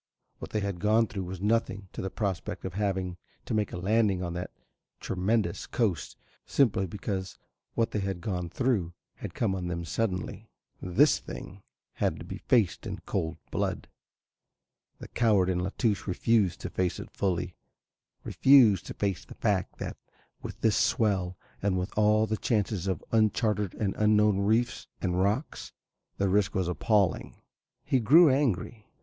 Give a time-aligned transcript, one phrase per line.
[0.39, 3.77] What they had gone through was nothing to the prospect of having to make a
[3.77, 4.49] landing on that
[4.99, 7.37] tremendous coast, simply because
[7.75, 10.49] what they had gone through had come on them suddenly.
[10.81, 11.61] This thing
[11.93, 13.87] had to be faced in cold blood.
[14.97, 17.55] The coward in La Touche refused to face it fully,
[18.23, 19.97] refused to face the fact that
[20.41, 25.73] with this swell and with all the chances of uncharted and unknown reefs and rocks
[26.17, 27.35] the risk was appalling.
[27.83, 28.87] He grew angry.